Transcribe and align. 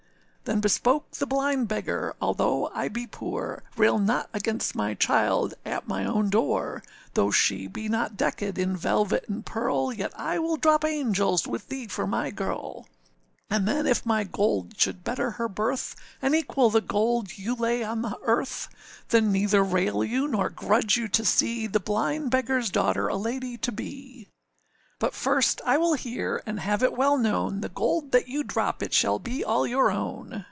Then 0.45 0.59
bespoke 0.59 1.11
the 1.11 1.27
blind 1.27 1.69
beggar, 1.69 2.13
âAlthough 2.21 2.71
I 2.73 2.89
be 2.89 3.07
poor, 3.07 3.63
Rail 3.77 3.97
not 3.99 4.27
against 4.33 4.75
my 4.75 4.95
child 4.95 5.53
at 5.63 5.87
my 5.87 6.03
own 6.03 6.29
door, 6.29 6.83
Though 7.13 7.31
she 7.31 7.67
be 7.67 7.87
not 7.87 8.17
deckèd 8.17 8.57
in 8.57 8.75
velvet 8.75 9.29
and 9.29 9.45
pearl, 9.45 9.93
Yet 9.93 10.11
I 10.19 10.39
will 10.39 10.57
drop 10.57 10.83
angels 10.83 11.47
with 11.47 11.69
thee 11.69 11.87
for 11.87 12.05
my 12.05 12.31
girl; 12.31 12.87
âAnd 13.49 13.65
then 13.65 13.87
if 13.87 14.05
my 14.05 14.25
gold 14.25 14.73
should 14.77 15.05
better 15.05 15.31
her 15.31 15.47
birth, 15.47 15.95
And 16.21 16.35
equal 16.35 16.69
the 16.69 16.81
gold 16.81 17.37
you 17.37 17.55
lay 17.55 17.81
on 17.81 18.01
the 18.01 18.19
earth, 18.23 18.67
Then 19.07 19.31
neither 19.31 19.63
rail 19.63 20.03
you, 20.03 20.27
nor 20.27 20.49
grudge 20.49 20.97
you 20.97 21.07
to 21.09 21.23
see 21.23 21.65
The 21.65 21.79
blind 21.79 22.29
beggarâs 22.29 22.73
daughter 22.73 23.07
a 23.07 23.15
lady 23.15 23.55
to 23.57 23.71
be. 23.71 24.27
âBut 24.99 25.13
first, 25.13 25.61
I 25.65 25.77
will 25.79 25.95
hear, 25.95 26.43
and 26.45 26.59
have 26.59 26.83
it 26.83 26.93
well 26.95 27.17
known, 27.17 27.61
The 27.61 27.69
gold 27.69 28.11
that 28.11 28.27
you 28.27 28.43
drop 28.43 28.83
it 28.83 28.93
shall 28.93 29.17
be 29.17 29.43
all 29.43 29.65
your 29.65 29.89
own. 29.89 30.39